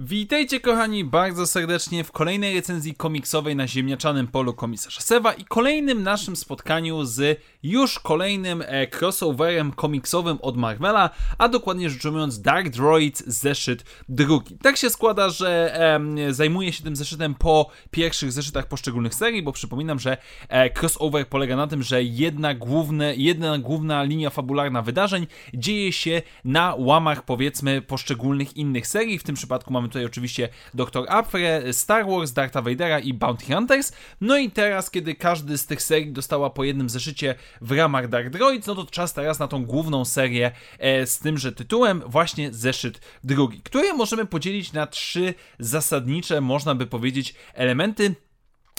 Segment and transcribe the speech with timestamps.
[0.00, 6.02] Witajcie kochani bardzo serdecznie w kolejnej recenzji komiksowej na ziemniaczanym polu komisarza Sewa i kolejnym
[6.02, 12.68] naszym spotkaniu z już kolejnym e, crossoverem komiksowym od Marvela, a dokładnie rzecz ujmując Dark
[12.68, 14.58] Droid zeszyt drugi.
[14.62, 15.80] Tak się składa, że
[16.28, 20.16] e, zajmuję się tym zeszytem po pierwszych zeszytach poszczególnych serii, bo przypominam, że
[20.48, 26.22] e, crossover polega na tym, że jedna, główne, jedna główna linia fabularna wydarzeń dzieje się
[26.44, 31.04] na łamach powiedzmy poszczególnych innych serii, w tym przypadku mamy tutaj oczywiście Dr.
[31.08, 33.92] Apre, Star Wars, Darth Vadera i Bounty Hunters.
[34.20, 38.30] No i teraz, kiedy każdy z tych serii dostała po jednym zeszycie w ramach Dark
[38.30, 43.00] Droids, no to czas teraz na tą główną serię e, z tymże tytułem, właśnie zeszyt
[43.24, 48.14] drugi, który możemy podzielić na trzy zasadnicze, można by powiedzieć, elementy.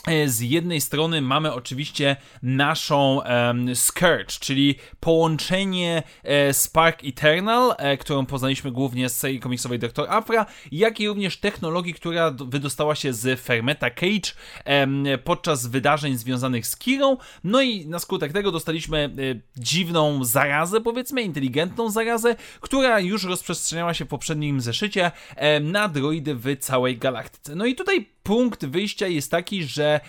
[0.07, 7.97] E, z jednej strony mamy oczywiście naszą um, Scourge, czyli połączenie e, Spark Eternal, e,
[7.97, 10.05] którą poznaliśmy głównie z serii komiksowej Dr.
[10.09, 14.31] Afra, jak i również technologii, która wydostała się z Fermeta Cage
[15.23, 17.17] podczas wydarzeń związanych z Kirą.
[17.43, 23.93] No i na skutek tego dostaliśmy e, dziwną zarazę, powiedzmy, inteligentną zarazę, która już rozprzestrzeniała
[23.93, 25.11] się w poprzednim zeszycie
[25.61, 27.55] na droidy w całej galaktyce.
[27.55, 29.99] No i tutaj punkt wyjścia jest taki, że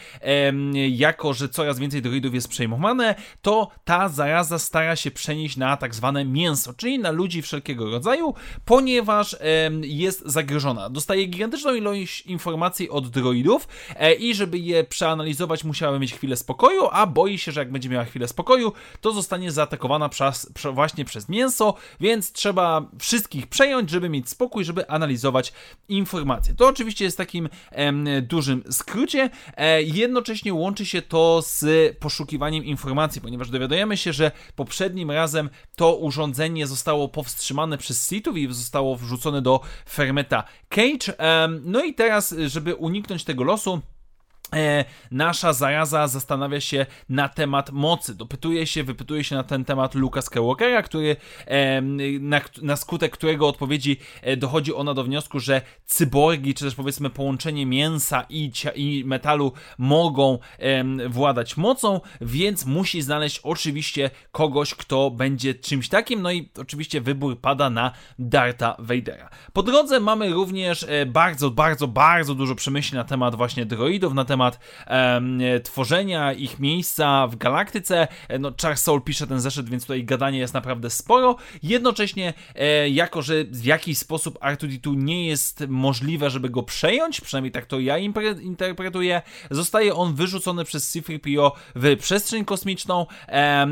[0.91, 5.95] jako, że coraz więcej droidów jest przejmowane, to ta zaraza stara się przenieść na tak
[5.95, 9.37] zwane mięso, czyli na ludzi wszelkiego rodzaju, ponieważ
[9.83, 10.91] jest zagrożona.
[10.91, 16.89] Dostaje gigantyczną ilość informacji od droidów e, i żeby je przeanalizować, musiała mieć chwilę spokoju,
[16.93, 21.29] a boi się, że jak będzie miała chwilę spokoju, to zostanie zaatakowana przez, właśnie przez
[21.29, 25.53] mięso, więc trzeba wszystkich przejąć, żeby mieć spokój, żeby analizować
[25.89, 26.55] informacje.
[26.55, 27.49] To oczywiście jest takim
[28.23, 29.31] dużym skrócie.
[29.57, 31.65] E, jednocześnie łączy się to z
[31.99, 38.53] poszukiwaniem informacji, ponieważ dowiadujemy się, że poprzednim razem to urządzenie zostało powstrzymane przez Sithów i
[38.53, 41.15] zostało wrzucone do Fermeta Cage.
[41.63, 44.00] No i teraz, żeby uniknąć tego losu, E,
[45.11, 48.15] nasza zaraza zastanawia się na temat mocy.
[48.15, 51.17] Dopytuje się, wypytuje się na ten temat Luka Skywalkera, który,
[51.47, 51.81] e,
[52.21, 57.11] na, na, skutek którego odpowiedzi e, dochodzi ona do wniosku, że cyborgi, czy też powiedzmy
[57.11, 60.39] połączenie mięsa i, i metalu mogą
[61.09, 66.23] władać mocą, więc musi znaleźć oczywiście kogoś, kto będzie czymś takim.
[66.23, 69.31] No i oczywiście wybór pada na Darta Vadera.
[69.53, 74.40] Po drodze mamy również bardzo, bardzo, bardzo dużo przemyśleń na temat właśnie droidów, na temat
[74.41, 74.59] temat
[75.65, 78.09] tworzenia ich miejsca w galaktyce.
[78.29, 81.37] E, no, Charles Soul pisze ten zeszyt, więc tutaj gadanie jest naprawdę sporo.
[81.63, 87.53] Jednocześnie, e, jako że w jakiś sposób R2D2 nie jest możliwe, żeby go przejąć, przynajmniej
[87.53, 87.99] tak to ja
[88.43, 93.07] interpretuję, zostaje on wyrzucony przez C-3PO w przestrzeń kosmiczną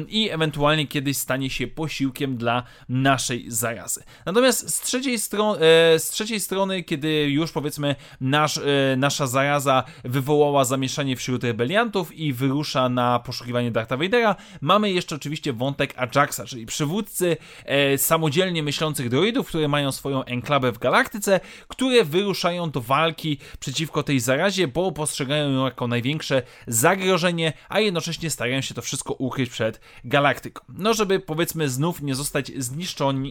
[0.08, 4.02] i ewentualnie kiedyś stanie się posiłkiem dla naszej zarazy.
[4.26, 8.60] Natomiast z trzeciej, stro- e, z trzeciej strony, kiedy już powiedzmy nasz,
[8.96, 14.36] nasza zaraza wywołała wywołała zamieszanie wśród rebeliantów i wyrusza na poszukiwanie Dartha Vadera.
[14.60, 20.72] Mamy jeszcze oczywiście wątek Ajaxa, czyli przywódcy e, samodzielnie myślących droidów, które mają swoją enklawę
[20.72, 27.52] w galaktyce, które wyruszają do walki przeciwko tej zarazie, bo postrzegają ją jako największe zagrożenie,
[27.68, 30.64] a jednocześnie starają się to wszystko ukryć przed galaktyką.
[30.68, 32.52] No, żeby powiedzmy znów nie zostać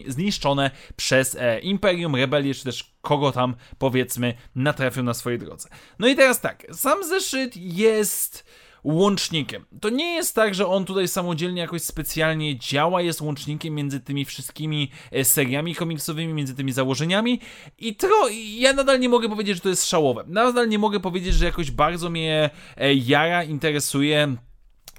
[0.06, 5.68] zniszczone przez e, Imperium, rebelię, czy też kogo tam powiedzmy natrafią na swojej drodze.
[5.98, 8.44] No i teraz tak, sam zeszyt jest
[8.84, 9.64] łącznikiem.
[9.80, 14.24] To nie jest tak, że on tutaj samodzielnie jakoś specjalnie działa, jest łącznikiem między tymi
[14.24, 17.40] wszystkimi e, seriami komiksowymi, między tymi założeniami
[17.78, 20.24] i to ja nadal nie mogę powiedzieć, że to jest szałowe.
[20.26, 24.36] Nadal nie mogę powiedzieć, że jakoś bardzo mnie e, jara, interesuje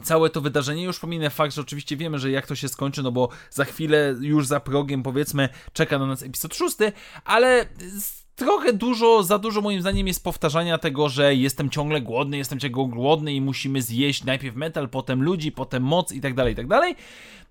[0.03, 0.84] całe to wydarzenie.
[0.84, 4.16] Już pominę fakt, że oczywiście wiemy, że jak to się skończy, no bo za chwilę,
[4.22, 6.91] już za progiem, powiedzmy, czeka na nas epizod szósty,
[7.25, 7.66] ale
[8.40, 12.86] trochę dużo, za dużo moim zdaniem jest powtarzania tego, że jestem ciągle głodny, jestem ciągle
[12.86, 16.68] głodny i musimy zjeść najpierw metal, potem ludzi, potem moc i tak dalej, i tak
[16.68, 16.96] dalej.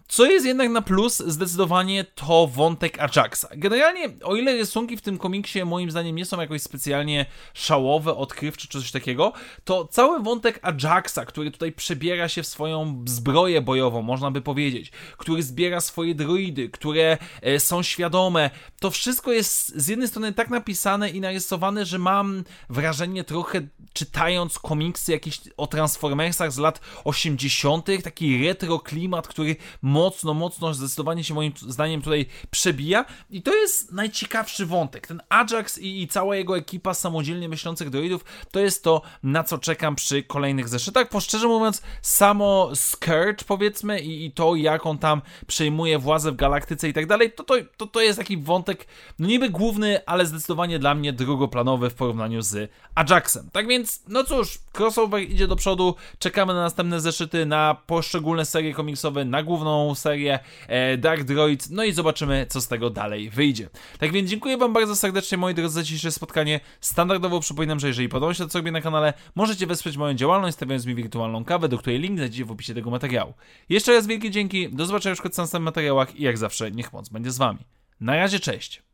[0.09, 3.47] Co jest jednak na plus, zdecydowanie to wątek Ajaxa.
[3.57, 8.69] Generalnie, o ile rysunki w tym komiksie moim zdaniem nie są jakoś specjalnie szałowe, odkrywcze
[8.69, 9.33] czy coś takiego,
[9.65, 14.93] to cały wątek Ajaxa, który tutaj przebiera się w swoją zbroję bojową, można by powiedzieć,
[15.17, 18.51] który zbiera swoje droidy, które e, są świadome,
[18.81, 23.61] to wszystko jest z jednej strony tak napisane i narysowane, że mam wrażenie trochę
[23.99, 31.25] czytając komiksy jakieś o Transformersach z lat 80., taki retro klimat, który mocno, mocno, zdecydowanie
[31.25, 35.07] się moim zdaniem tutaj przebija i to jest najciekawszy wątek.
[35.07, 39.59] Ten Ajax i, i cała jego ekipa samodzielnie myślących droidów to jest to, na co
[39.59, 44.99] czekam przy kolejnych zeszytach, bo szczerze mówiąc samo Scourge powiedzmy i, i to jak on
[44.99, 47.45] tam przejmuje władzę w galaktyce i tak dalej, to,
[47.77, 48.87] to, to, jest taki wątek
[49.19, 53.51] no niby główny, ale zdecydowanie dla mnie drugoplanowy w porównaniu z Ajaxem.
[53.53, 58.75] Tak więc, no cóż, crossover idzie do przodu, czekamy na następne zeszyty, na poszczególne serie
[58.75, 60.39] komiksowe, na główną serię
[60.69, 63.69] e, Dark Droid, no i zobaczymy, co z tego dalej wyjdzie.
[63.99, 66.61] Tak więc dziękuję Wam bardzo serdecznie, moi drodzy, za dzisiejsze spotkanie.
[66.81, 70.57] Standardowo przypominam, że jeżeli podoba się to, co robię na kanale, możecie wesprzeć moją działalność,
[70.57, 73.35] stawiając mi wirtualną kawę, do której link znajdziecie w opisie tego materiału.
[73.69, 77.09] Jeszcze raz wielkie dzięki, do zobaczenia już w następnych materiałach i jak zawsze, niech moc
[77.09, 77.61] będzie z Wami.
[78.01, 78.88] Na razie, cześć!